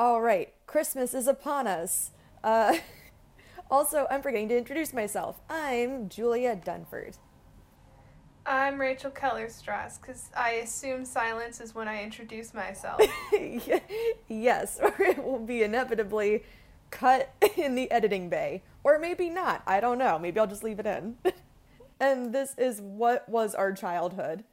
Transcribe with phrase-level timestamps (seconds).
[0.00, 2.12] All right, Christmas is upon us.
[2.42, 2.78] Uh,
[3.70, 5.42] also, I'm forgetting to introduce myself.
[5.50, 7.18] I'm Julia Dunford.
[8.46, 13.02] I'm Rachael Kellerstrass because I assume silence is when I introduce myself.
[14.26, 16.44] yes, or it will be inevitably
[16.90, 18.62] cut in the editing bay.
[18.82, 19.62] Or maybe not.
[19.66, 20.18] I don't know.
[20.18, 21.16] Maybe I'll just leave it in.
[22.00, 24.44] and this is what was our childhood.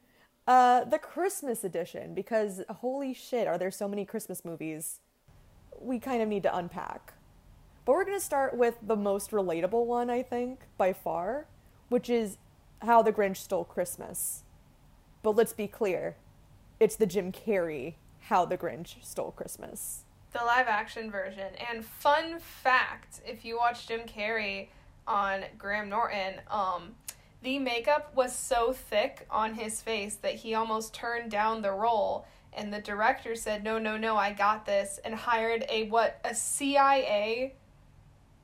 [0.45, 4.99] Uh, the Christmas edition, because holy shit, are there so many Christmas movies
[5.79, 7.13] we kind of need to unpack.
[7.85, 11.45] But we're going to start with the most relatable one, I think, by far,
[11.89, 12.37] which is
[12.81, 14.43] How the Grinch Stole Christmas.
[15.23, 16.15] But let's be clear
[16.79, 20.03] it's the Jim Carrey How the Grinch Stole Christmas.
[20.33, 21.53] The live action version.
[21.71, 24.67] And fun fact if you watch Jim Carrey
[25.07, 26.95] on Graham Norton, um,
[27.41, 32.27] the makeup was so thick on his face that he almost turned down the role
[32.53, 36.33] and the director said no no no i got this and hired a what a
[36.33, 37.53] cia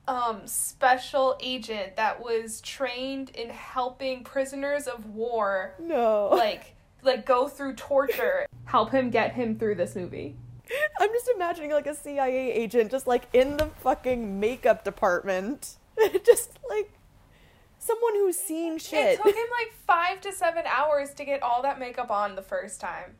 [0.06, 6.28] um special agent that was trained in helping prisoners of war No.
[6.32, 10.36] like like go through torture help him get him through this movie
[10.98, 15.76] I'm just imagining like a CIA agent just like in the fucking makeup department.
[16.24, 16.90] just like
[17.78, 19.18] someone who's seen shit.
[19.18, 22.42] It took him like five to seven hours to get all that makeup on the
[22.42, 23.16] first time.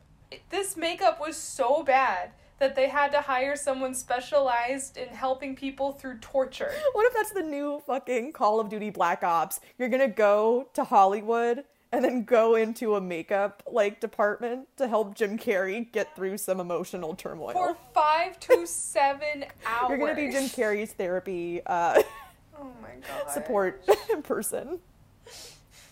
[0.49, 5.91] This makeup was so bad that they had to hire someone specialized in helping people
[5.91, 6.71] through torture.
[6.93, 9.59] What if that's the new fucking Call of Duty Black Ops?
[9.77, 15.15] You're gonna go to Hollywood and then go into a makeup like department to help
[15.15, 17.51] Jim Carrey get through some emotional turmoil.
[17.53, 19.89] For five to seven hours.
[19.89, 22.01] You're gonna be Jim Carrey's therapy uh,
[22.57, 23.31] Oh my god.
[23.31, 23.85] support
[24.23, 24.79] person.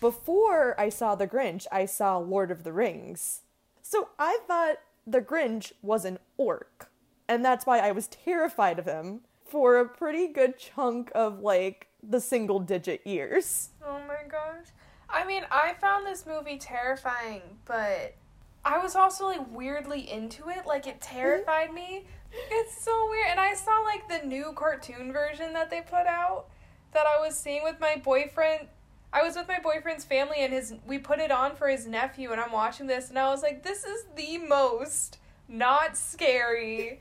[0.00, 3.40] Before I saw The Grinch, I saw Lord of the Rings.
[3.94, 6.90] So I thought The Grinch was an orc.
[7.28, 11.86] And that's why I was terrified of him for a pretty good chunk of like
[12.02, 13.68] the single digit years.
[13.86, 14.66] Oh my gosh.
[15.08, 18.16] I mean, I found this movie terrifying, but
[18.64, 20.66] I was also like weirdly into it.
[20.66, 22.04] Like it terrified me.
[22.50, 23.28] It's so weird.
[23.30, 26.46] And I saw like the new cartoon version that they put out
[26.94, 28.66] that I was seeing with my boyfriend.
[29.14, 32.32] I was with my boyfriend's family and his we put it on for his nephew
[32.32, 37.00] and I'm watching this and I was like this is the most not scary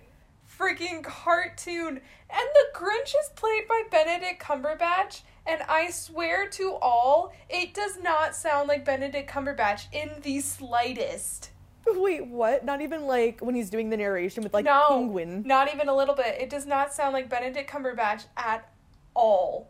[0.59, 2.00] freaking cartoon.
[2.29, 8.00] And the Grinch is played by Benedict Cumberbatch, and I swear to all, it does
[8.02, 11.50] not sound like Benedict Cumberbatch in the slightest.
[11.85, 12.63] Wait, what?
[12.66, 15.44] Not even like when he's doing the narration with like no, Penguin.
[15.46, 16.40] not even a little bit.
[16.40, 18.69] It does not sound like Benedict Cumberbatch at
[19.16, 19.69] all.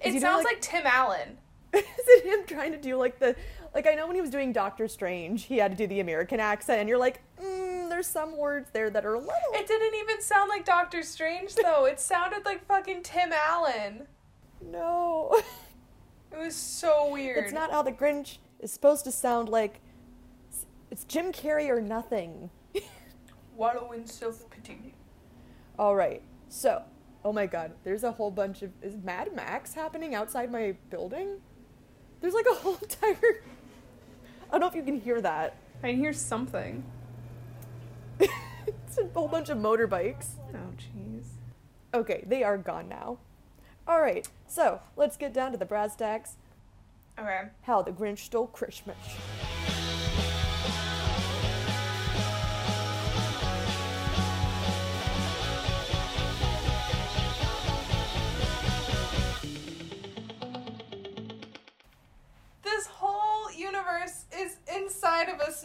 [0.00, 1.38] Is It he doing, sounds like- like Tim Allen.
[1.98, 3.34] Is it him trying to do like the
[3.74, 6.40] like I know when he was doing Doctor Strange, he had to do the American
[6.40, 9.34] accent, and you're like, mm, there's some words there that are a little.
[9.52, 11.84] It didn't even sound like Doctor Strange though.
[11.84, 14.06] It sounded like fucking Tim Allen.
[14.62, 15.40] no,
[16.32, 17.44] It was so weird.
[17.44, 19.80] it's not how the Grinch is supposed to sound like.
[20.90, 22.50] It's Jim Carrey or nothing.
[23.56, 24.94] Wallow in self pity.
[25.78, 26.82] All right, so
[27.24, 31.40] oh my god, there's a whole bunch of is Mad Max happening outside my building.
[32.26, 33.40] There's like a whole entire.
[34.48, 35.54] I don't know if you can hear that.
[35.80, 36.82] I can hear something.
[38.18, 40.30] it's a whole bunch of motorbikes.
[40.52, 41.26] Oh jeez.
[41.94, 43.18] Okay, they are gone now.
[43.86, 46.34] All right, so let's get down to the brass tacks.
[47.16, 47.42] Okay.
[47.62, 48.96] How the Grinch stole Christmas.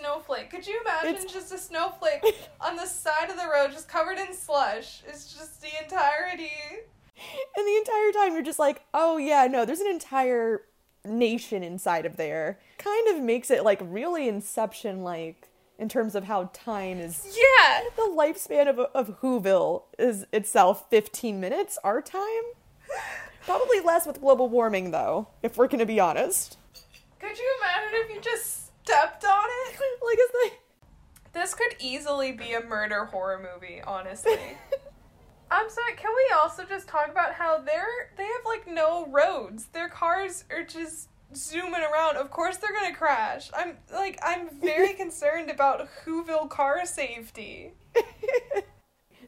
[0.02, 0.50] Snowflake.
[0.50, 2.24] Could you imagine It's- just a snowflake
[2.62, 5.04] on the side of the road, just covered in slush?
[5.08, 6.52] It's just the entirety.
[7.56, 10.64] And the entire time you're just like, oh yeah, no, there's an entire
[11.06, 12.60] nation inside of there.
[12.80, 15.48] Kind of makes it like really Inception like
[15.78, 17.26] in terms of how time is.
[17.38, 17.82] Yeah.
[17.96, 22.24] The lifespan of, of Whoville is itself 15 minutes, our time?
[23.46, 26.58] Probably less with global warming though, if we're gonna be honest.
[27.20, 29.80] Could you imagine if you just stepped on it?
[30.06, 30.58] like, is they.
[31.34, 34.34] This could easily be a murder horror movie, honestly.
[35.52, 39.66] I'm sorry, can we also just talk about how they're they have like no roads.
[39.68, 42.18] Their cars are just zooming around.
[42.18, 43.50] Of course they're gonna crash.
[43.54, 47.74] I'm like I'm very concerned about Whoville car safety.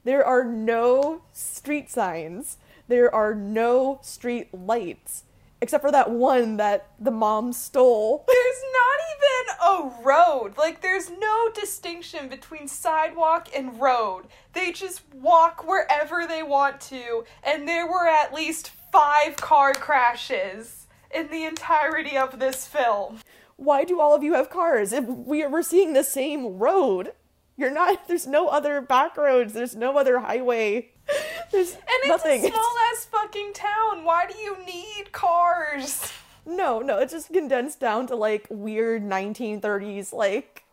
[0.03, 2.57] There are no street signs.
[2.87, 5.23] There are no street lights.
[5.61, 8.25] Except for that one that the mom stole.
[8.27, 10.57] There's not even a road.
[10.57, 14.23] Like there's no distinction between sidewalk and road.
[14.53, 20.87] They just walk wherever they want to, and there were at least five car crashes
[21.13, 23.19] in the entirety of this film.
[23.55, 24.91] Why do all of you have cars?
[24.93, 27.13] If we we're seeing the same road.
[27.55, 28.07] You're not.
[28.07, 29.53] There's no other back roads.
[29.53, 30.89] There's no other highway.
[31.51, 32.43] There's And it's nothing.
[32.45, 34.03] a small ass fucking town.
[34.03, 36.11] Why do you need cars?
[36.45, 40.63] No, no, it's just condensed down to like weird 1930s like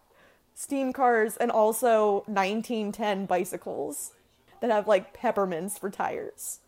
[0.54, 4.12] steam cars and also 1910 bicycles
[4.60, 6.60] that have like peppermints for tires.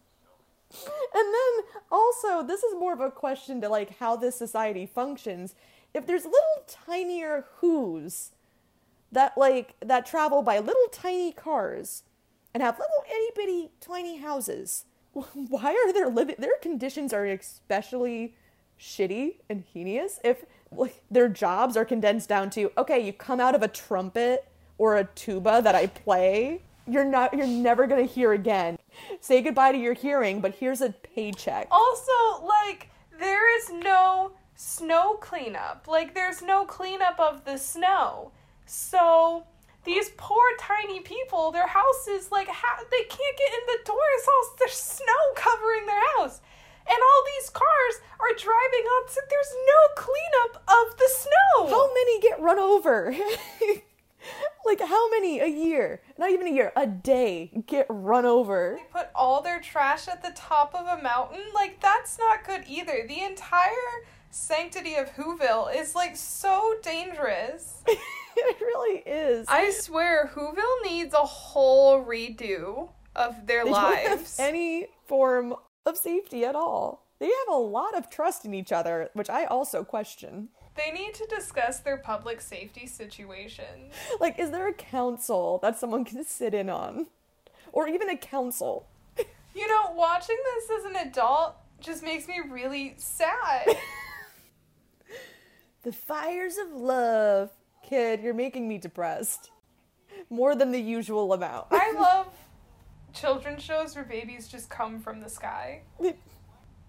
[1.14, 5.54] And then also, this is more of a question to like how this society functions.
[5.92, 8.30] If there's little tinier who's
[9.10, 12.04] that like that travel by little tiny cars
[12.54, 18.34] and have little itty bitty tiny houses, why are their living their conditions are especially
[18.82, 23.54] shitty and heinous if like their jobs are condensed down to okay you come out
[23.54, 28.32] of a trumpet or a tuba that i play you're not you're never gonna hear
[28.32, 28.76] again
[29.20, 32.90] say goodbye to your hearing but here's a paycheck Also, like,
[33.20, 35.86] there is no snow cleanup.
[35.86, 38.32] Like, there's no cleanup of the snow.
[38.66, 39.44] So,
[39.84, 44.22] these poor tiny people, their houses, like, ha- they can't get in the doors.
[44.28, 46.40] All there's snow covering their house.
[46.88, 47.48] And all these
[48.34, 51.68] driving on, so there's no cleanup of the snow.
[51.68, 53.14] how many get run over
[54.66, 58.84] like how many a year not even a year a day get run over They
[58.92, 61.40] put all their trash at the top of a mountain.
[61.54, 63.04] Like, that's not good either.
[63.06, 63.70] The entire
[64.30, 67.82] sanctity of Whoville is, like, so dangerous.
[67.86, 74.36] it really is I swear, Whoville needs a whole redo of their they lives.
[74.38, 75.54] any form
[75.84, 79.44] of safety at all they have a lot of trust in each other which i
[79.44, 83.90] also question They need to discuss their public safety situation.
[84.20, 87.06] like is there a council that someone can sit in on
[87.72, 88.88] or even a council
[89.54, 93.66] You know, watching this as an adult just makes me really sad.
[95.82, 97.50] the fires of love
[97.84, 99.50] kid you're making me depressed
[100.30, 102.28] more than the usual amount I love
[103.12, 105.82] children's shows where babies just come from the sky.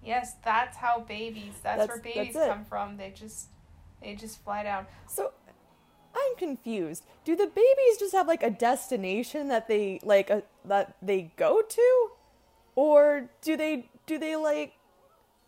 [0.05, 1.53] Yes, that's how babies.
[1.63, 2.97] That's, That's- where babies that's come from.
[2.97, 3.47] They just
[4.01, 4.85] they just fly down.
[5.07, 5.31] So
[6.15, 7.03] I'm confused.
[7.25, 11.61] Do the babies just have like a destination that they like a, that they go
[11.61, 12.07] to
[12.75, 14.73] or do they do they like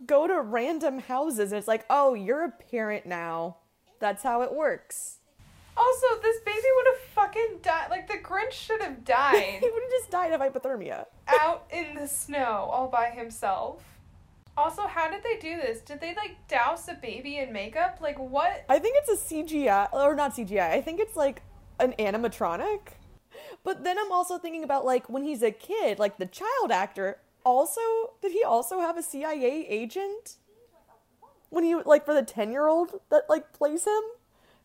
[0.05, 3.57] go to random houses and it's like, "Oh, you're a parent now."
[3.99, 5.17] That's how it works.
[5.77, 7.87] Also, this baby would have fucking died.
[7.89, 9.59] Like the Grinch should have died.
[9.59, 11.05] he would have just died of hypothermia.
[11.27, 13.83] out in the snow all by himself.
[14.57, 15.81] Also, how did they do this?
[15.81, 17.99] Did they like douse a baby in makeup?
[18.01, 18.63] Like what?
[18.69, 20.71] I think it's a CGI or not CGI.
[20.71, 21.41] I think it's like
[21.79, 22.79] an animatronic.
[23.63, 27.19] But then I'm also thinking about like when he's a kid, like the child actor
[27.43, 27.81] also
[28.21, 30.37] did he also have a CIA agent?
[31.49, 34.03] When he like for the 10-year-old that like plays him?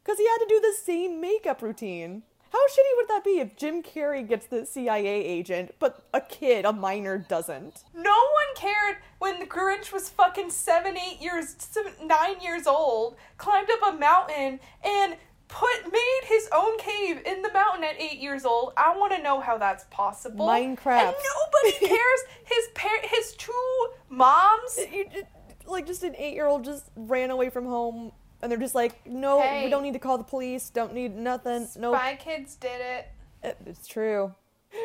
[0.05, 2.23] Cuz he had to do the same makeup routine.
[2.53, 6.65] How shitty would that be if Jim Carrey gets the CIA agent, but a kid,
[6.65, 7.85] a minor, doesn't?
[7.95, 13.17] No one cared when the Grinch was fucking seven, eight years, seven, nine years old,
[13.39, 15.17] climbed up a mountain and
[15.47, 18.73] put made his own cave in the mountain at eight years old.
[18.77, 20.47] I want to know how that's possible.
[20.47, 21.09] Minecraft.
[21.09, 22.21] And nobody cares.
[22.45, 24.79] his par- his two moms.
[24.93, 25.27] You just,
[25.67, 28.11] like just an 8-year-old just ran away from home
[28.43, 29.65] and they're just like, "No, Hey.
[29.65, 30.71] we don't need to call the police.
[30.71, 31.69] Don't need nothing.
[31.77, 33.09] No, Spy Kids did it.
[33.43, 34.35] It- It's true.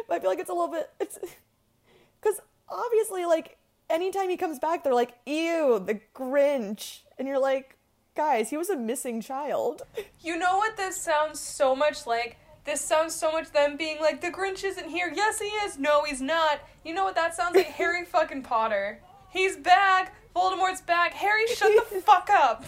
[0.07, 1.17] But I feel like it's a little bit it's
[2.21, 3.57] cuz obviously like
[3.89, 7.75] anytime he comes back they're like, "Ew, the Grinch." And you're like,
[8.15, 9.83] "Guys, he was a missing child."
[10.21, 12.37] You know what this sounds so much like?
[12.63, 15.11] This sounds so much them being like, the Grinch isn't here.
[15.13, 15.77] Yes, he is.
[15.77, 16.61] No, he's not.
[16.83, 17.67] You know what that sounds like?
[17.81, 19.01] Harry fucking Potter.
[19.29, 20.15] He's back.
[20.35, 21.13] Voldemort's back.
[21.13, 22.65] Harry, shut the fuck up.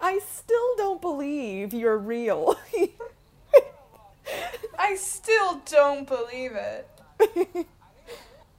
[0.00, 2.56] I still don't believe you're real.
[4.78, 7.66] I still don't believe it.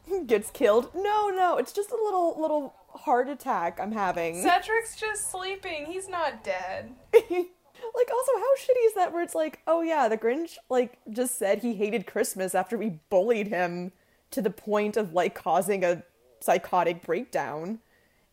[0.27, 0.89] Gets killed.
[0.95, 4.41] No, no, it's just a little little heart attack I'm having.
[4.41, 5.85] Cedric's just sleeping.
[5.85, 6.93] He's not dead.
[7.13, 11.37] like also how shitty is that where it's like oh yeah the grinch like just
[11.37, 13.91] said he hated christmas after we bullied him
[14.31, 16.01] to the point of like causing a
[16.39, 17.79] psychotic breakdown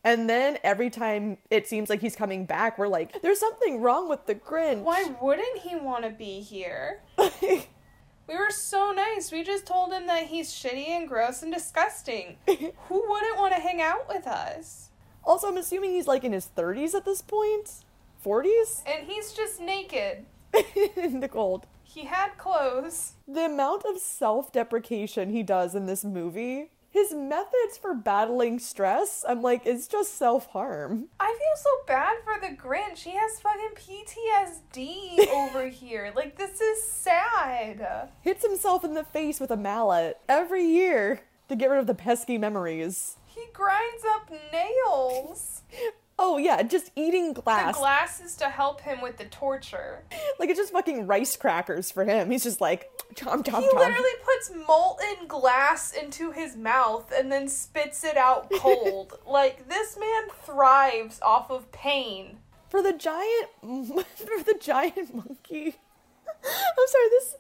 [0.05, 4.09] and then every time it seems like he's coming back we're like there's something wrong
[4.09, 7.03] with the grinch Why wouldn't he want to be here?
[8.27, 9.31] We were so nice.
[9.31, 12.39] We just told him that he's shitty and gross and disgusting.
[12.47, 14.89] Who wouldn't want to hang out with us?
[15.27, 17.71] also i'm assuming he's like in his 30s at this point
[18.25, 20.27] 40s And he's just naked.
[20.97, 21.67] in the cold.
[21.83, 23.13] He had clothes.
[23.29, 29.25] The amount of self deprecation he does in this movie, his methods for battling stress,
[29.29, 31.09] I'm like, it's just self harm.
[31.19, 32.99] I feel so bad for the Grinch.
[32.99, 36.13] He has fucking PTSD over here.
[36.15, 38.11] Like, this is sad.
[38.23, 41.97] Hits himself in the face with a mallet every year to get rid of the
[41.97, 43.17] pesky memories.
[43.27, 45.63] He grinds up nails.
[46.19, 47.75] Oh, yeah, just eating glass.
[47.75, 50.05] The glass is to help him with the torture.
[50.39, 52.31] like, it's just fucking rice crackers for him.
[52.31, 53.79] He's just like, chomp, chomp, He chomp.
[53.79, 59.19] literally puts molten glass into his mouth and then spits it out cold.
[59.27, 62.39] like, this man thrives off of pain.
[62.69, 63.49] for the giant
[64.17, 65.77] for the giant monkey
[66.45, 67.37] i'm sorry this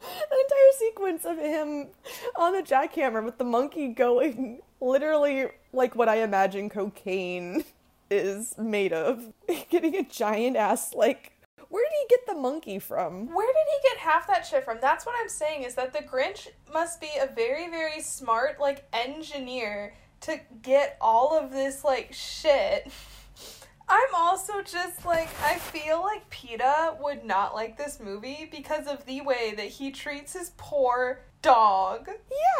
[0.00, 1.88] an entire sequence of him
[2.36, 7.64] on the jackhammer with the monkey going literally like what i imagine cocaine
[8.10, 9.32] is made of
[9.70, 11.32] getting a giant ass like
[11.68, 14.78] where did he get the monkey from Where did he get half that shit from?
[14.80, 18.86] That's what I'm saying is that the Grinch must be a very, very smart, like,
[18.92, 22.90] engineer to get all of this, like, shit.
[23.88, 29.04] I'm also just like, I feel like PETA would not like this movie because of
[29.06, 32.08] the way that he treats his poor dog.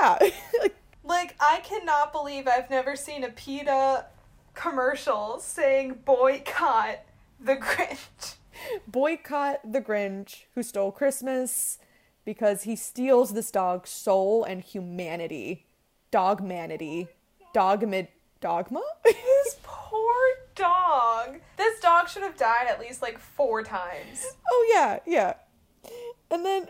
[0.01, 0.19] yeah
[0.61, 0.75] like
[1.05, 4.07] Like, I cannot believe I've never seen a PETA
[4.59, 6.99] commercial saying boycott
[7.39, 8.35] the Grinch.
[8.89, 11.79] boycott the grinch who stole christmas
[12.25, 15.65] because he steals this dog's soul and humanity
[16.11, 17.07] dogmanity
[17.55, 18.09] dogmid
[18.41, 20.15] dogma This poor
[20.55, 21.41] dog.
[21.57, 24.27] This dog should have died at least like four times.
[24.51, 25.35] Oh yeah, yeah.
[26.31, 26.69] And then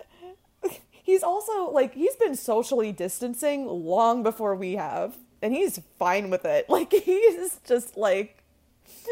[0.90, 6.44] he's also like he's been socially distancing long before we have, and he's fine with
[6.44, 6.66] it.
[6.78, 8.42] Like he's just like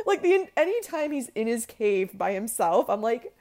[0.07, 3.35] like the anytime he's in his cave by himself, I'm like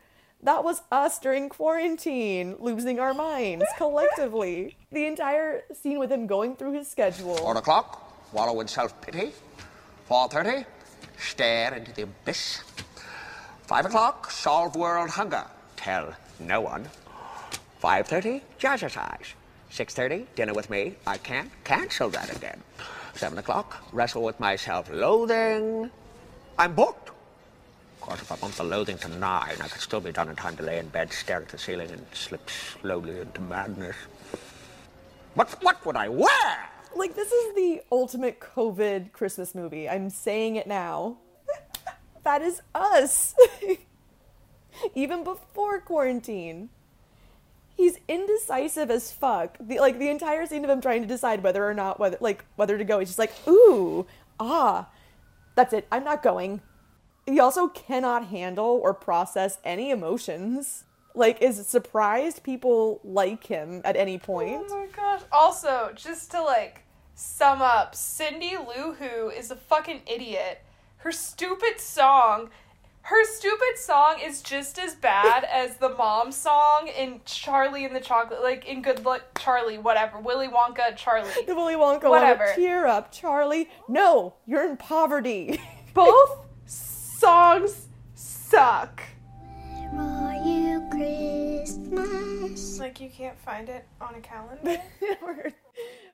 [0.44, 4.78] that was us during quarantine, losing our minds collectively.
[4.92, 7.36] The entire scene with him going through his schedule.
[7.38, 9.32] Four o'clock, wallow in self-pity.
[10.06, 10.66] Four thirty,
[11.18, 12.62] stare into the abyss.
[13.64, 15.46] Five o'clock, solve world hunger.
[15.76, 16.88] Tell no one.
[17.80, 19.34] Five thirty, jazzercise.
[19.76, 20.96] Six thirty, dinner with me.
[21.06, 22.64] I can't cancel that again.
[23.14, 25.92] Seven o'clock, wrestle with my self-loathing.
[26.58, 27.10] I'm booked.
[27.10, 30.38] Of course, if I bumped the loathing to nine, I could still be done in
[30.38, 33.98] time to lay in bed, stare at the ceiling, and slip slowly into madness.
[35.34, 36.70] What, what would I wear?
[36.96, 39.90] Like this is the ultimate COVID Christmas movie.
[39.90, 41.18] I'm saying it now.
[42.24, 43.36] that is us.
[44.96, 46.70] Even before quarantine.
[47.76, 49.58] He's indecisive as fuck.
[49.60, 52.46] The like the entire scene of him trying to decide whether or not whether like
[52.56, 53.00] whether to go.
[53.00, 54.06] He's just like, ooh,
[54.40, 54.90] ah,
[55.56, 55.88] that's it.
[55.92, 56.62] I'm not going.
[57.26, 60.84] He also cannot handle or process any emotions.
[61.18, 64.66] Like, is surprised people like him at any point.
[64.70, 65.22] Oh my gosh.
[65.32, 66.84] Also, just to like
[67.16, 70.62] sum up, Cindy Lou Who is a fucking idiot.
[70.98, 72.50] Her stupid song
[73.06, 78.00] her stupid song is just as bad as the mom song in Charlie and the
[78.00, 80.20] Chocolate, like in Good Luck Charlie, whatever.
[80.20, 81.30] Willy Wonka, Charlie.
[81.46, 82.46] The Willy Wonka Whatever.
[82.46, 82.56] one.
[82.56, 83.70] Cheer up, Charlie.
[83.88, 85.62] No, you're in poverty.
[85.94, 89.04] Both songs suck.
[89.92, 92.80] Where are you, Christmas?
[92.80, 94.82] Like you can't find it on a calendar.
[95.22, 95.54] Where-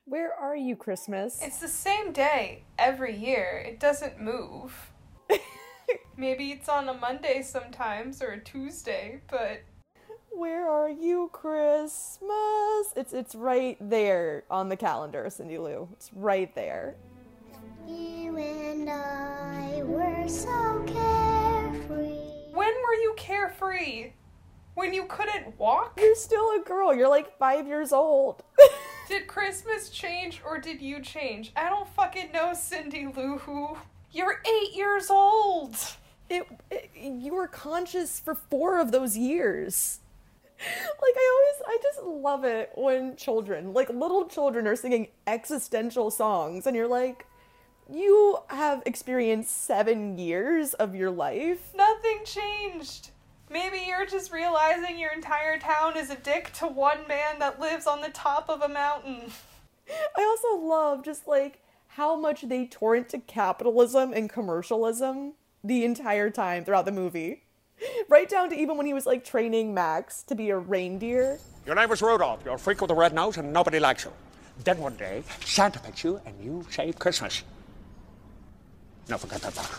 [0.04, 1.40] Where are you, Christmas?
[1.42, 3.64] It's the same day every year.
[3.66, 4.90] It doesn't move.
[6.16, 9.62] Maybe it's on a Monday sometimes or a Tuesday, but
[10.30, 12.92] Where are you, Christmas?
[12.96, 15.88] It's it's right there on the calendar, Cindy Lou.
[15.92, 16.96] It's right there.
[17.86, 22.50] You and I were so carefree.
[22.52, 24.12] when were you carefree?
[24.74, 25.98] When you couldn't walk?
[26.00, 26.94] You're still a girl.
[26.94, 28.42] You're like five years old.
[29.08, 31.52] Did Christmas change or did you change?
[31.54, 33.76] I don't fucking know, Cindy Lou Who.
[34.12, 35.74] You're eight years old.
[36.28, 39.98] it, it you were conscious for four of those years
[40.58, 46.10] like i always i just love it when children like little children are singing existential
[46.10, 47.26] songs and you're like
[47.92, 53.10] you have experienced seven years of your life Nothing changed.
[53.50, 57.86] Maybe you're just realizing your entire town is a dick to one man that lives
[57.86, 59.32] on the top of a mountain.
[60.16, 61.58] i also love just like
[61.96, 67.42] how much they torrent to capitalism and commercialism the entire time throughout the movie
[68.08, 71.74] right down to even when he was like training max to be a reindeer Your
[71.74, 72.40] name was Rudolph.
[72.44, 74.12] You're a freak with a red nose and nobody likes you.
[74.64, 77.42] Then one day, Santa picks you and you save Christmas.
[79.08, 79.70] Now forget that part.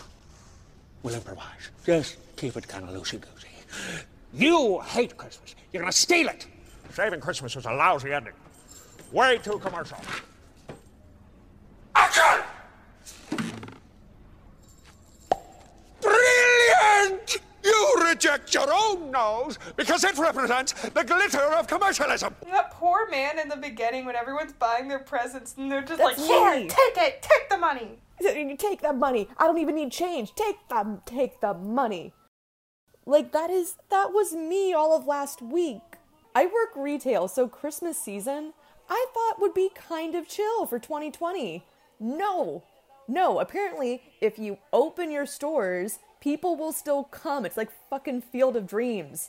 [1.02, 1.70] We'll improvise.
[1.84, 3.48] Just keep it kind of loosey goosey.
[4.32, 5.54] You hate Christmas.
[5.72, 6.46] You're gonna steal it.
[6.92, 8.32] Saving Christmas was a lousy ending.
[9.12, 9.98] Way too commercial.
[11.96, 12.42] Action!
[16.00, 17.36] Brilliant!
[17.64, 22.34] You reject your own nose because it represents the glitter of commercialism.
[22.50, 26.18] That poor man in the beginning when everyone's buying their presents and they're just That's
[26.18, 26.68] like, here, me.
[26.68, 27.98] take it, take the money.
[28.20, 29.28] You take that money.
[29.38, 30.34] I don't even need change.
[30.34, 32.12] Take the take the money.
[33.06, 35.82] Like that is that was me all of last week.
[36.34, 38.52] I work retail, so Christmas season
[38.88, 41.64] I thought would be kind of chill for 2020.
[42.00, 42.62] No.
[43.06, 47.44] No, apparently if you open your stores, people will still come.
[47.44, 49.28] It's like fucking Field of Dreams.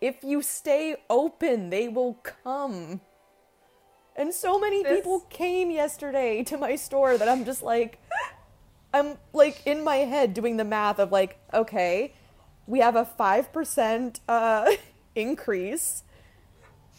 [0.00, 3.00] If you stay open, they will come.
[4.16, 8.00] And so many This- people came yesterday to my store that I'm just like,
[8.92, 12.12] I'm like in my head doing the math of like, okay,
[12.66, 14.72] we have a 5% uh,
[15.14, 16.02] increase.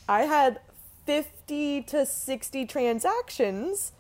[0.07, 0.62] I had
[1.05, 3.91] 50 to 60 transactions.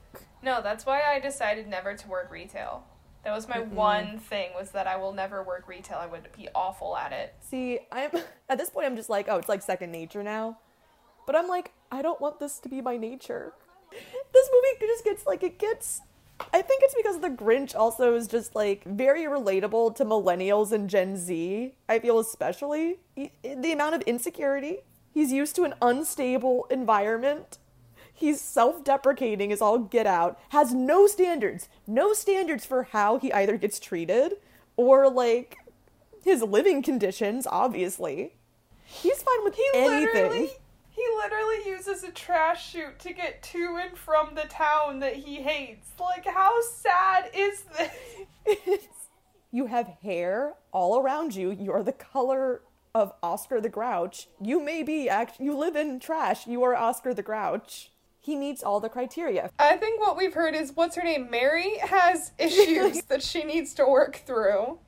[0.41, 2.85] No, that's why I decided never to work retail.
[3.23, 5.97] That was my one thing was that I will never work retail.
[5.97, 7.33] I would be awful at it.
[7.41, 8.11] See, I'm
[8.49, 10.59] at this point I'm just like, oh, it's like second nature now.
[11.25, 13.53] But I'm like, I don't want this to be my nature.
[14.33, 16.01] This movie just gets like it gets
[16.51, 20.89] I think it's because the Grinch also is just like very relatable to millennials and
[20.89, 21.73] Gen Z.
[21.87, 24.79] I feel especially the amount of insecurity.
[25.13, 27.59] He's used to an unstable environment.
[28.13, 30.39] He's self-deprecating as all get out.
[30.49, 31.67] Has no standards.
[31.87, 34.33] No standards for how he either gets treated
[34.77, 35.57] or like
[36.23, 38.35] his living conditions, obviously.
[38.85, 40.13] He's fine with He anything.
[40.13, 40.49] literally
[40.95, 45.41] he literally uses a trash chute to get to and from the town that he
[45.41, 45.89] hates.
[45.99, 47.63] Like how sad is
[48.45, 48.87] this?
[49.51, 51.49] you have hair all around you.
[51.49, 52.61] You're the color
[52.93, 54.27] of Oscar the Grouch.
[54.39, 56.45] You may be act you live in trash.
[56.45, 57.89] You are Oscar the Grouch.
[58.23, 59.49] He meets all the criteria.
[59.59, 61.29] I think what we've heard is what's her name?
[61.29, 64.79] Mary has issues that she needs to work through.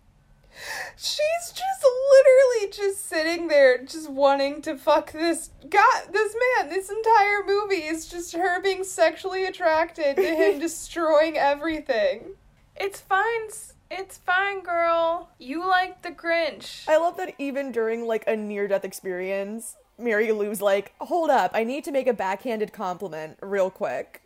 [0.95, 6.69] She's just literally just sitting there, just wanting to fuck this guy, this man.
[6.69, 12.36] This entire movie is just her being sexually attracted to him destroying everything.
[12.78, 13.50] It's fine.
[13.91, 15.30] It's fine, girl.
[15.39, 16.88] You like the Grinch.
[16.88, 21.51] I love that even during like a near death experience, Mary Lou's like, hold up,
[21.53, 24.21] I need to make a backhanded compliment real quick.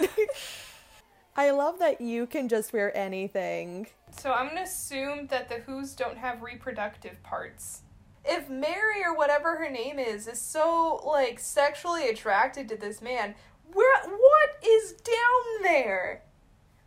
[1.36, 3.88] I love that you can just wear anything.
[4.12, 7.82] So I'm gonna assume that the Who's don't have reproductive parts.
[8.24, 13.34] If Mary or whatever her name is is so like sexually attracted to this man,
[13.72, 16.22] where what is down there?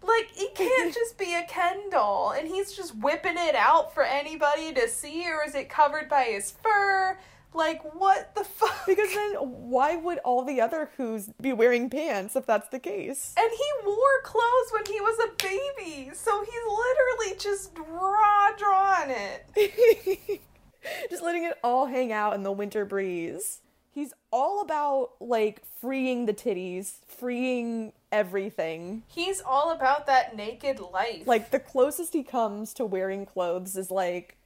[0.01, 4.03] Like it can't just be a Ken doll and he's just whipping it out for
[4.03, 7.17] anybody to see, or is it covered by his fur?
[7.53, 8.85] Like what the fuck?
[8.85, 13.33] Because then why would all the other Who's be wearing pants if that's the case?
[13.37, 19.11] and he wore clothes when he was a baby, so he's literally just raw drawing
[19.11, 20.41] it.
[21.09, 23.61] just letting it all hang out in the winter breeze.
[23.89, 29.03] He's all about like freeing the titties, freeing everything.
[29.07, 31.25] He's all about that naked life.
[31.25, 34.37] Like the closest he comes to wearing clothes is like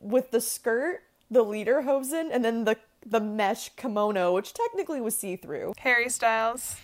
[0.00, 5.74] with the skirt, the lederhosen, and then the the mesh kimono, which technically was see-through.
[5.78, 6.76] Harry Styles.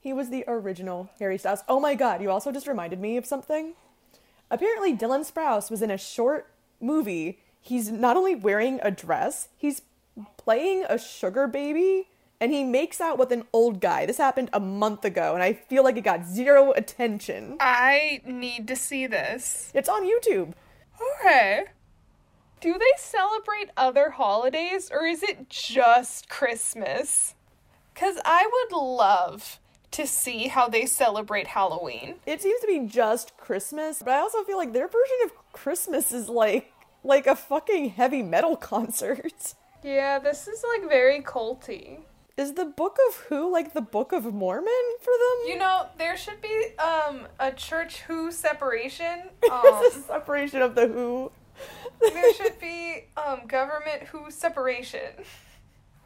[0.00, 1.64] He was the original Harry Styles.
[1.68, 3.74] Oh my god, you also just reminded me of something.
[4.48, 6.48] Apparently, Dylan Sprouse was in a short
[6.80, 7.40] movie.
[7.60, 9.82] He's not only wearing a dress, he's
[10.36, 12.08] playing a sugar baby,
[12.40, 14.06] and he makes out with an old guy.
[14.06, 17.56] This happened a month ago, and I feel like it got zero attention.
[17.58, 19.72] I need to see this.
[19.74, 20.52] It's on YouTube.
[21.20, 21.64] Okay.
[22.60, 27.34] Do they celebrate other holidays or is it just Christmas?
[27.92, 29.58] Because I would love
[29.92, 32.16] to see how they celebrate Halloween.
[32.26, 36.12] It seems to be just Christmas, but I also feel like their version of Christmas
[36.12, 36.72] is like
[37.04, 39.54] like a fucking heavy metal concert.
[39.82, 42.00] Yeah, this is like very culty.
[42.36, 45.48] Is the Book of Who like the Book of Mormon for them?
[45.48, 49.30] You know, there should be um a church who separation.
[49.50, 51.30] Um, a separation of the Who.
[52.00, 55.12] There should be um government who separation.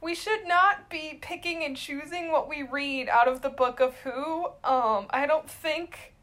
[0.02, 3.94] We should not be picking and choosing what we read out of the book of
[3.96, 4.46] who.
[4.64, 6.14] Um, I don't think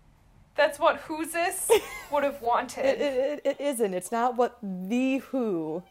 [0.58, 1.72] that's what Who's this
[2.12, 3.00] would have wanted.
[3.00, 3.94] It, it, it isn't.
[3.94, 5.84] It's not what the Who,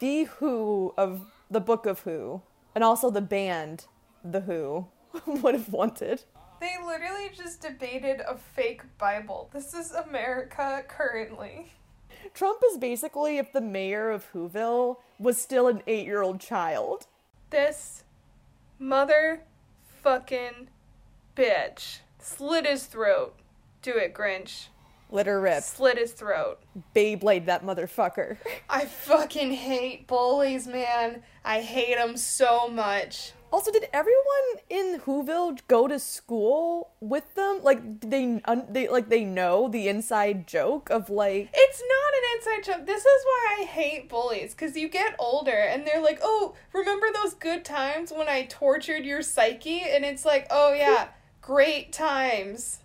[0.00, 2.42] the Who of the Book of Who,
[2.74, 3.84] and also the band,
[4.24, 4.86] the Who,
[5.26, 6.24] would have wanted.
[6.60, 9.50] They literally just debated a fake Bible.
[9.52, 11.72] This is America currently.
[12.34, 17.06] Trump is basically if the mayor of Whoville was still an eight year old child.
[17.50, 18.04] This
[18.80, 20.66] motherfucking
[21.36, 23.34] bitch slit his throat.
[23.82, 24.68] Do it, Grinch.
[25.10, 25.62] Let her rip.
[25.62, 26.60] Slit his throat.
[26.94, 28.38] Beyblade that motherfucker.
[28.68, 31.22] I fucking hate bullies, man.
[31.44, 33.32] I hate them so much.
[33.52, 34.16] Also, did everyone
[34.68, 37.60] in Whoville go to school with them?
[37.62, 42.22] Like they, un- they like they know the inside joke of like It's not an
[42.58, 42.86] inside joke.
[42.86, 44.52] This is why I hate bullies.
[44.52, 49.04] Because you get older and they're like, oh, remember those good times when I tortured
[49.04, 49.82] your psyche?
[49.82, 51.08] And it's like, oh, yeah,
[51.40, 52.80] great times.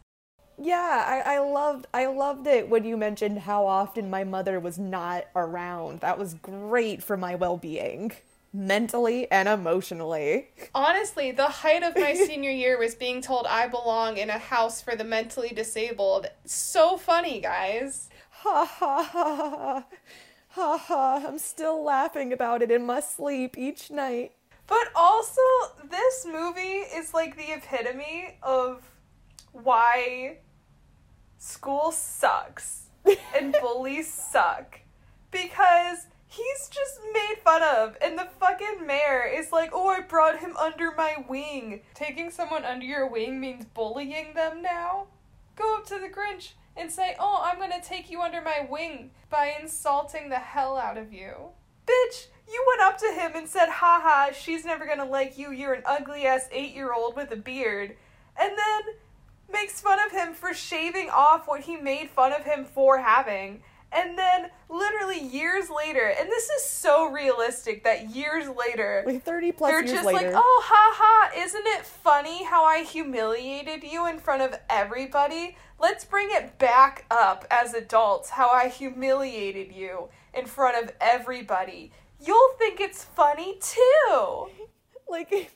[0.64, 4.78] Yeah, I, I loved I loved it when you mentioned how often my mother was
[4.78, 6.02] not around.
[6.02, 8.12] That was great for my well being.
[8.54, 10.50] Mentally and emotionally.
[10.76, 14.82] Honestly, the height of my senior year was being told I belong in a house
[14.82, 16.28] for the mentally disabled.
[16.46, 18.10] So funny, guys.
[18.30, 19.86] Ha ha ha ha
[20.50, 21.24] ha ha.
[21.28, 24.34] I'm still laughing about it in my sleep each night.
[24.68, 25.42] But also,
[25.90, 28.84] this movie is like the epitome of
[29.54, 30.38] why
[31.42, 32.84] school sucks
[33.36, 34.80] and bullies suck.
[35.32, 40.40] Because he's just made fun of, and the fucking mayor is like, oh, I brought
[40.40, 41.82] him under my wing.
[41.96, 45.08] Taking someone under your wing means bullying them now?
[45.56, 49.12] Go up to the Grinch and say, oh, I'm gonna take you under my wing
[49.30, 51.34] by insulting the hell out of you.
[51.88, 55.74] Bitch, you went up to him and said, haha, she's never gonna like you, you're
[55.74, 57.96] an ugly ass eight year old with a beard.
[58.40, 58.96] And then
[59.52, 63.62] makes fun of him for shaving off what he made fun of him for having.
[63.94, 69.52] And then, literally years later, and this is so realistic that years later, Like 30
[69.52, 70.32] plus they're years just later.
[70.32, 75.58] like, oh, ha ha, isn't it funny how I humiliated you in front of everybody?
[75.78, 81.92] Let's bring it back up as adults, how I humiliated you in front of everybody.
[82.24, 84.48] You'll think it's funny too.
[85.12, 85.30] Like,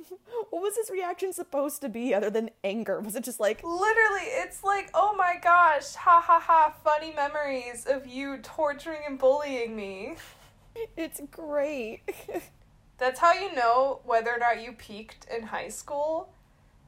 [0.50, 3.00] what was his reaction supposed to be other than anger?
[3.00, 7.86] Was it just like, Literally, it's like, oh my gosh, ha ha ha, funny memories
[7.88, 10.16] of you torturing and bullying me.
[10.98, 12.02] it's great?
[12.98, 16.30] That's how you know whether or not you peaked in high school.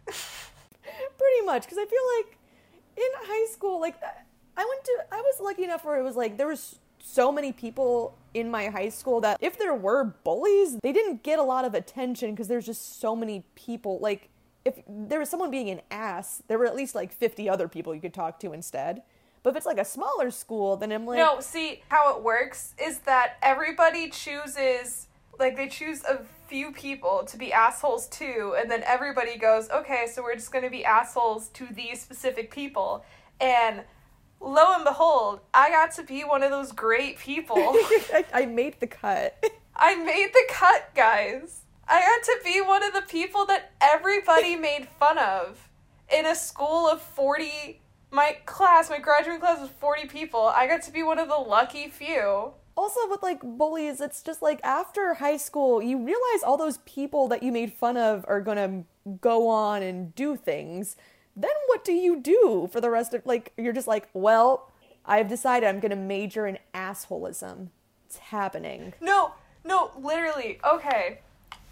[0.05, 2.37] Pretty much, because I feel like
[2.97, 3.95] in high school, like,
[4.55, 7.51] I went to, I was lucky enough where it was like, there was so many
[7.51, 11.65] people in my high school that if there were bullies, they didn't get a lot
[11.65, 13.99] of attention because there's just so many people.
[13.99, 14.29] Like,
[14.65, 17.95] if there was someone being an ass, there were at least like 50 other people
[17.95, 19.01] you could talk to instead.
[19.41, 22.75] But if it's like a smaller school, then I'm like, No, see, how it works
[22.83, 25.07] is that everybody chooses,
[25.39, 30.07] like, they choose a few people to be assholes to, and then everybody goes, okay,
[30.11, 33.05] so we're just gonna be assholes to these specific people.
[33.39, 33.83] And
[34.41, 37.57] lo and behold, I got to be one of those great people.
[37.57, 39.43] I, I made the cut.
[39.75, 41.61] I made the cut, guys.
[41.87, 45.69] I got to be one of the people that everybody made fun of
[46.13, 47.81] in a school of 40.
[48.11, 50.41] My class, my graduating class was 40 people.
[50.41, 52.53] I got to be one of the lucky few.
[52.75, 57.27] also with like bullies it's just like after high school you realize all those people
[57.27, 58.83] that you made fun of are gonna
[59.19, 60.95] go on and do things
[61.37, 64.71] then what do you do for the rest of like you're just like well
[65.05, 67.69] i've decided i'm gonna major in assholism
[68.07, 69.33] it's happening No,
[69.67, 70.59] no, literally.
[70.65, 71.19] Okay.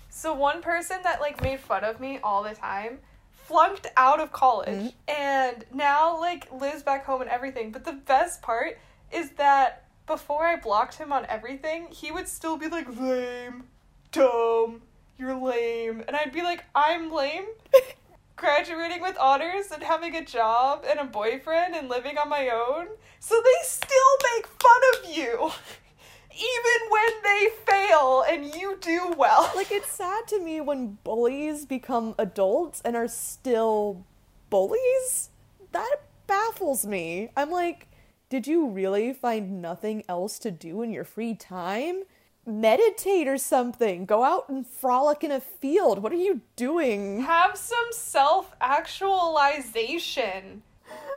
[0.10, 3.00] So one person that like made fun of me all the time
[3.32, 4.88] flunked out of college mm-hmm.
[5.08, 7.72] and now like lives back home and everything.
[7.72, 8.78] But the best part
[9.12, 13.64] is that before I blocked him on everything, he would still be like lame,
[14.12, 14.82] dumb,
[15.18, 16.04] you're lame.
[16.08, 17.46] And I'd be like, I'm lame.
[18.36, 22.88] Graduating with honors and having a job and a boyfriend and living on my own.
[23.20, 25.52] So they still make fun of you.
[26.32, 29.50] Even when they fail and you do well.
[29.56, 34.04] like it's sad to me when bullies become adults and are still
[34.50, 35.30] bullies
[35.72, 37.88] that baffles me i'm like
[38.30, 42.04] did you really find nothing else to do in your free time
[42.46, 44.06] meditate or something.
[44.06, 46.02] Go out and frolic in a field.
[46.04, 47.22] What are you doing?
[47.22, 50.64] Have some self actualization.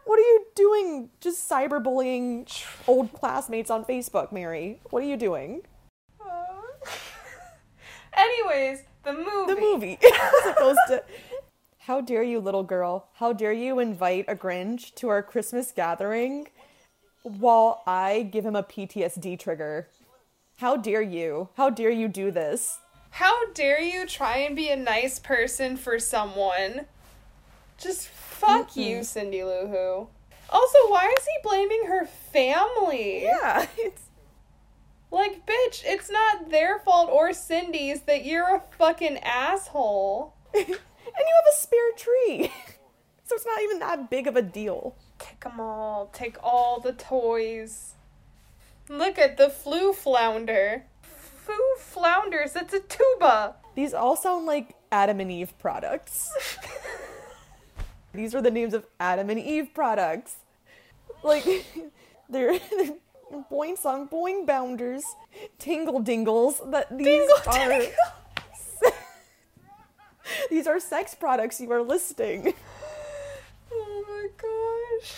[0.04, 1.10] what are you doing?
[1.20, 2.48] Just cyberbullying
[2.86, 4.80] old classmates on facebook mary.
[4.90, 5.62] What are you doing?
[6.20, 6.86] Uh,
[8.16, 9.54] anyways, the movie.
[9.54, 9.98] the movie.
[10.02, 11.02] As opposed to
[11.80, 13.08] how dare you little girl.
[13.14, 16.48] How dare you invite a grinch to our christmas gathering
[17.22, 19.88] while i give him a ptsd trigger
[20.58, 22.78] how dare you how dare you do this
[23.10, 26.86] How dare you try and be a nice person for someone?
[27.78, 30.08] Just fuck you, Cindy Lou Who.
[30.50, 33.22] Also, why is he blaming her family?
[33.24, 34.02] Yeah, it's
[35.10, 40.34] Like, bitch, it's not their fault or Cindy's that you're a fucking asshole.
[40.54, 42.52] and you have a spare tree.
[43.24, 44.96] So it's not even that big of a deal.
[45.18, 46.06] Take them all.
[46.14, 47.92] Take all the toys.
[48.88, 50.84] Look at the flu flounder.
[51.02, 53.56] Foo flounders, it's a tuba.
[53.74, 56.30] These all sound like Adam and Eve products.
[58.14, 60.36] These are the names of Adam and Eve products.
[61.22, 61.44] Like
[62.28, 62.94] they're, they're
[63.52, 65.04] boing song boing bounders,
[65.58, 66.60] tingle dingles.
[66.70, 67.92] That these Dingle are dingle.
[70.50, 72.54] these are sex products you are listing.
[73.72, 75.14] Oh my gosh.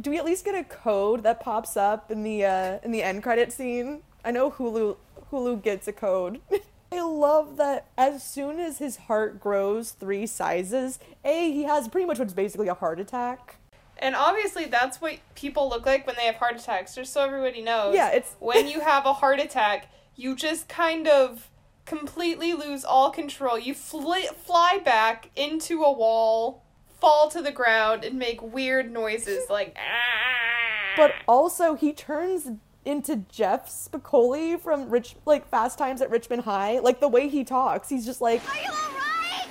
[0.00, 3.02] Do we at least get a code that pops up in the uh, in the
[3.02, 4.02] end credit scene?
[4.24, 4.96] I know Hulu
[5.30, 6.40] Hulu gets a code.
[6.92, 12.04] I love that as soon as his heart grows three sizes, A, he has pretty
[12.06, 13.56] much what's basically a heart attack.
[13.98, 17.62] And obviously, that's what people look like when they have heart attacks, just so everybody
[17.62, 17.94] knows.
[17.94, 21.48] Yeah, it's- when you have a heart attack, you just kind of
[21.84, 23.58] completely lose all control.
[23.58, 26.64] You fly, fly back into a wall,
[27.00, 30.96] fall to the ground, and make weird noises like ah.
[30.96, 32.48] But also, he turns
[32.84, 36.78] into Jeff Spicoli from Rich, like Fast Times at Richmond High.
[36.80, 39.48] Like the way he talks, he's just like, Are you alright?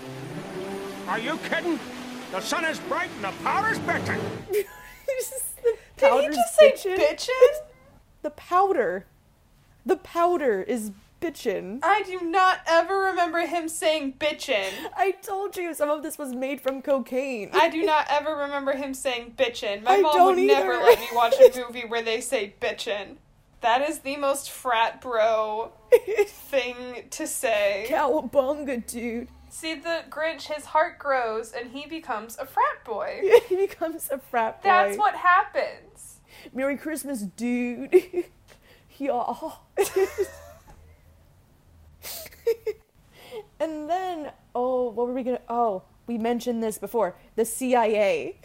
[1.08, 1.80] Are you kidding?
[2.32, 4.18] The sun is bright and the powder's bitter.
[4.52, 4.66] he's
[5.30, 6.98] just- the Did he powder's just say bitchin'.
[6.98, 7.58] bitchin'?
[8.22, 9.06] The powder,
[9.86, 11.80] the powder is bitchin'.
[11.84, 14.72] I do not ever remember him saying bitchin'.
[14.96, 17.50] I told you some of this was made from cocaine.
[17.54, 19.84] I do not ever remember him saying bitchin'.
[19.84, 23.18] My I mom would never let me watch a movie where they say bitchin'.
[23.62, 25.72] That is the most frat bro
[26.28, 27.88] thing to say.
[27.90, 29.28] Cowabunga, dude.
[29.50, 33.22] See, the Grinch, his heart grows and he becomes a frat boy.
[33.50, 34.70] he becomes a frat boy.
[34.70, 36.20] That's what happens.
[36.54, 37.94] Merry Christmas, dude.
[38.98, 39.34] yeah.
[43.60, 45.42] and then, oh, what were we gonna?
[45.48, 47.16] Oh, we mentioned this before.
[47.36, 48.36] The CIA.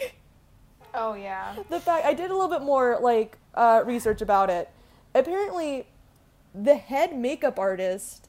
[0.95, 1.57] Oh, yeah.
[1.71, 4.71] the fact I did a little bit more like uh, research about it.
[5.15, 5.87] Apparently,
[6.55, 8.29] the head makeup artist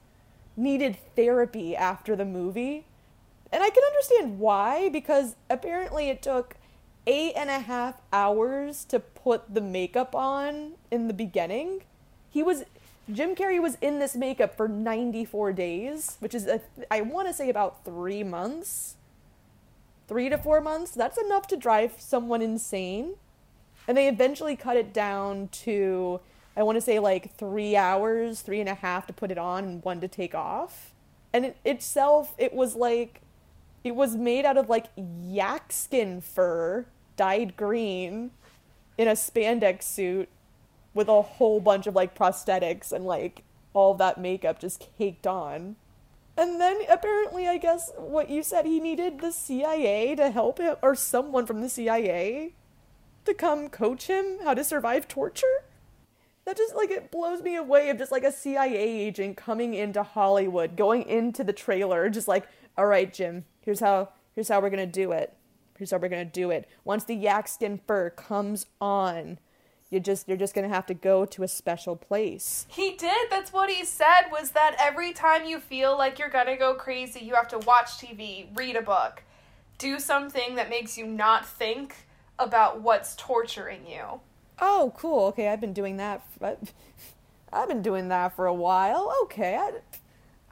[0.58, 2.86] needed therapy after the movie,
[3.52, 6.58] and I can understand why because apparently it took
[7.08, 11.84] eight and a half hours to put the makeup on in the beginning.
[12.30, 12.64] He was
[13.12, 17.34] Jim Carrey was in this makeup for 94 days, which is a, I want to
[17.34, 18.96] say about 3 months
[20.08, 23.16] three to four months, that's enough to drive someone insane.
[23.88, 26.20] And they eventually cut it down to,
[26.56, 29.64] I want to say like three hours, three and a half to put it on
[29.64, 30.94] and one to take off.
[31.34, 33.22] And it itself, it was like,
[33.84, 38.32] it was made out of like yak skin fur dyed green
[38.98, 40.30] in a spandex suit
[40.96, 43.44] with a whole bunch of like prosthetics and like
[43.76, 45.76] all that makeup just caked on.
[46.38, 50.76] And then apparently, I guess what you said, he needed the CIA to help him,
[50.82, 52.54] or someone from the CIA
[53.26, 55.64] to come coach him how to survive torture.
[56.46, 60.04] That just like it blows me away of just like a CIA agent coming into
[60.04, 64.70] Hollywood, going into the trailer, just like, all right, Jim, here's how here's how we're
[64.70, 65.34] gonna do it.
[65.78, 66.70] Here's how we're gonna do it.
[66.84, 69.40] Once the yak skin fur comes on,
[69.96, 72.68] you just you're just gonna have to go to a special place.
[72.70, 73.32] He did.
[73.32, 77.22] That's what he said was that every time you feel like you're gonna go crazy,
[77.22, 79.24] you have to watch TV, read a book,
[79.80, 81.96] do something that makes you not think
[82.38, 84.20] about what's torturing you.
[84.60, 85.26] Oh, cool.
[85.28, 86.22] Okay, I've been doing that.
[86.42, 86.66] f- uh,
[87.54, 89.14] I've been doing that for a while.
[89.24, 89.72] Okay, I,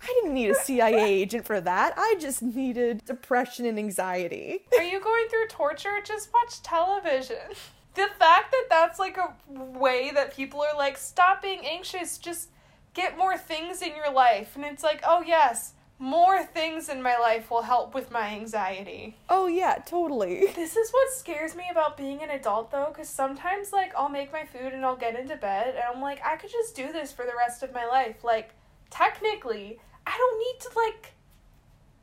[0.02, 1.94] I didn't need a CIA agent for that.
[1.98, 4.62] I just needed depression and anxiety.
[4.78, 6.00] Are you going through torture?
[6.04, 7.38] Just watch television.
[7.96, 12.50] The fact that that's like a way that people are like, stop being anxious, just
[12.94, 14.56] get more things in your life.
[14.56, 19.16] And it's like, oh, yes, more things in my life will help with my anxiety.
[19.30, 20.48] Oh yeah, totally.
[20.56, 24.34] This is what scares me about being an adult though, because sometimes like I'll make
[24.34, 27.12] my food and I'll get into bed and I'm like, I could just do this
[27.12, 28.24] for the rest of my life.
[28.24, 28.52] Like,
[28.90, 31.14] technically, I don't need to like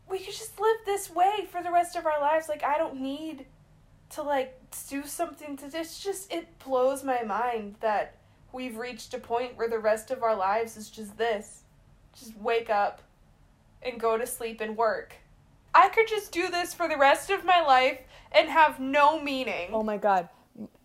[0.08, 2.48] we could just live this way for the rest of our lives.
[2.48, 3.46] Like I don't need
[4.10, 4.56] to like
[4.88, 8.16] do something to this just it blows my mind that
[8.52, 11.62] we've reached a point where the rest of our lives is just this.
[12.18, 13.02] Just wake up
[13.82, 15.14] and go to sleep and work.
[15.74, 18.00] I could just do this for the rest of my life
[18.32, 19.70] and have no meaning.
[19.72, 20.28] Oh my god.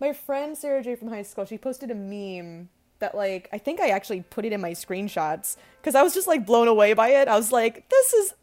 [0.00, 2.68] My friend Sarah J from high school, she posted a meme
[3.00, 6.28] that like I think I actually put it in my screenshots cuz I was just
[6.28, 7.28] like blown away by it.
[7.28, 8.34] I was like, this is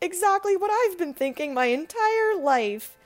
[0.00, 2.96] exactly what I've been thinking my entire life.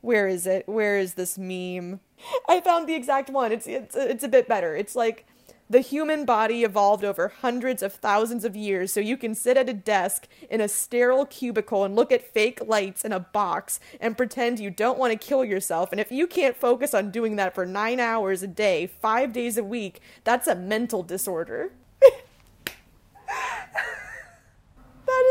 [0.00, 0.68] Where is it?
[0.68, 2.00] Where is this meme?
[2.48, 3.52] I found the exact one.
[3.52, 4.76] It's it's it's a bit better.
[4.76, 5.26] It's like
[5.70, 9.68] the human body evolved over hundreds of thousands of years so you can sit at
[9.68, 14.16] a desk in a sterile cubicle and look at fake lights in a box and
[14.16, 15.92] pretend you don't want to kill yourself.
[15.92, 19.58] And if you can't focus on doing that for nine hours a day, five days
[19.58, 21.72] a week, that's a mental disorder.
[22.00, 22.16] that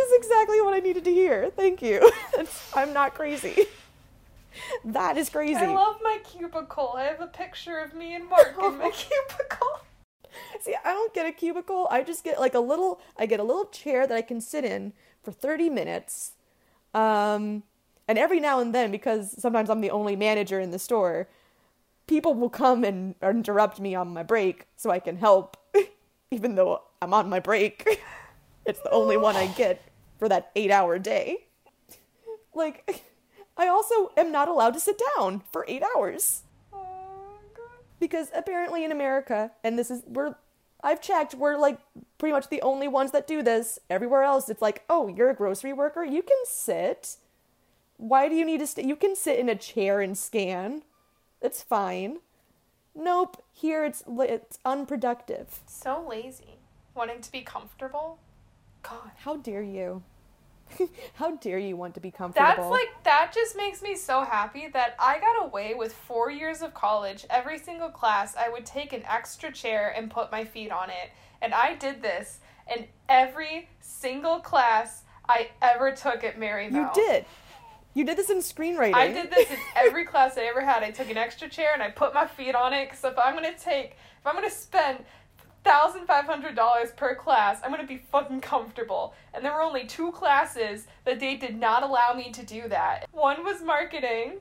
[0.06, 1.52] is exactly what I needed to hear.
[1.56, 2.12] Thank you.
[2.76, 3.66] I'm not crazy.
[4.86, 5.56] That is crazy.
[5.56, 6.94] I love my cubicle.
[6.96, 9.80] I have a picture of me and Mark in my cubicle.
[10.62, 11.88] See, I don't get a cubicle.
[11.90, 14.64] I just get like a little I get a little chair that I can sit
[14.66, 14.94] in
[15.24, 16.34] for 30 minutes.
[16.94, 17.64] Um
[18.08, 21.28] and every now and then because sometimes I'm the only manager in the store,
[22.08, 25.58] people will come and interrupt me on my break so I can help
[26.32, 28.00] even though I'm on my break.
[28.66, 29.82] It's the only one I get
[30.20, 31.46] for that 8-hour day.
[32.54, 33.06] Like
[33.58, 37.66] I also am not allowed to sit down for 8 hours Oh, God.
[38.00, 40.36] because apparently in America, and this is we're
[40.84, 41.80] I've checked, we're like
[42.20, 43.80] pretty much the only ones that do this.
[43.90, 47.18] Everywhere else, it's like, oh, you're a grocery worker, you can sit.
[47.98, 48.84] Why do you need to stay?
[48.86, 50.84] You can sit in a chair and scan.
[51.42, 52.20] It's fine.
[52.94, 53.44] Nope.
[53.54, 55.60] Here it's it's unproductive.
[55.66, 56.60] So lazy.
[56.94, 58.20] Wanting to be comfortable.
[58.84, 59.12] God.
[59.18, 60.04] How dare you?
[61.14, 62.48] How dare you want to be comfortable?
[62.48, 66.62] That's like that just makes me so happy that I got away with 4 years
[66.62, 67.26] of college.
[67.30, 71.12] Every single class I would take an extra chair and put my feet on it.
[71.42, 72.40] And I did this
[72.74, 76.72] in every single class I ever took at Marymount.
[76.74, 77.26] you did.
[77.94, 78.94] You did this in screenwriting.
[78.94, 80.84] I did this in every class I ever had.
[80.84, 83.34] I took an extra chair and I put my feet on it because if I'm
[83.34, 85.04] gonna take, if I'm gonna spend
[85.68, 89.14] thousand five hundred dollars per class, I'm gonna be fucking comfortable.
[89.34, 93.08] And there were only two classes that they did not allow me to do that.
[93.12, 94.40] One was marketing,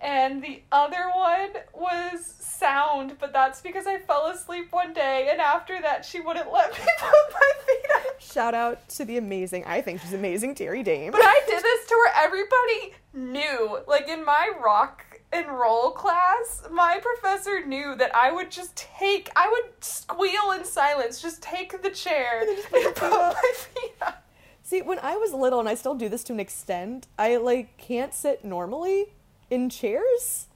[0.00, 3.16] and the other one was sound.
[3.20, 6.78] But that's because I fell asleep one day, and after that, she wouldn't let me
[6.98, 8.02] put my feet on.
[8.18, 11.12] Shout out to the amazing, I think she's amazing, Terry Dame.
[11.12, 13.78] But I did this to where everybody knew.
[13.86, 15.04] Like in my rock
[15.34, 20.64] and roll class, my professor knew that I would just take, I would squeal in
[20.64, 24.24] silence, just take the chair and put my feet up.
[24.62, 27.76] See, when I was little, and I still do this to an extent, I like
[27.76, 29.12] can't sit normally
[29.50, 30.46] in chairs.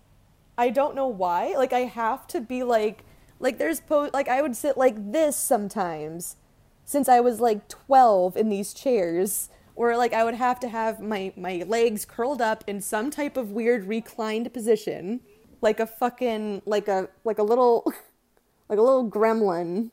[0.56, 1.54] I don't know why.
[1.56, 3.04] Like I have to be like,
[3.38, 6.36] like there's po like I would sit like this sometimes,
[6.84, 11.00] since I was like twelve in these chairs, or like I would have to have
[11.00, 15.20] my my legs curled up in some type of weird reclined position,
[15.60, 17.84] like a fucking like a like a little
[18.68, 19.90] like a little gremlin.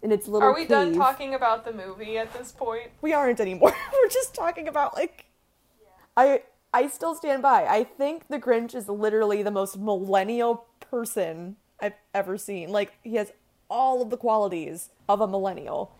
[0.00, 2.92] In its little Are we done talking about the movie at this point?
[3.02, 3.74] we aren't anymore.
[3.92, 5.26] We're just talking about like
[6.16, 7.66] I I still stand by.
[7.66, 12.70] I think the Grinch is literally the most millennial person I've ever seen.
[12.70, 13.32] Like he has
[13.68, 15.92] all of the qualities of a millennial.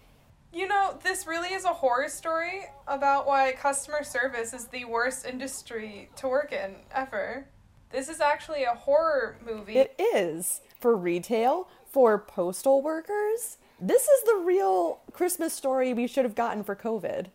[0.52, 5.26] You know, this really is a horror story about why customer service is the worst
[5.26, 7.46] industry to work in ever.
[7.90, 9.76] This is actually a horror movie.
[9.76, 13.58] It is for retail, for postal workers.
[13.78, 17.26] This is the real Christmas story we should have gotten for COVID.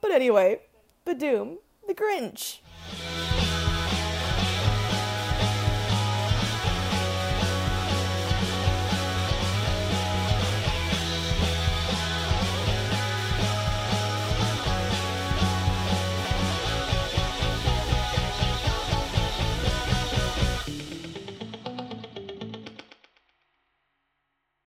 [0.00, 0.62] But anyway,
[1.06, 2.58] Badoom, the Grinch.